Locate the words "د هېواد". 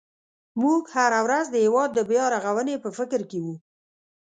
1.51-1.89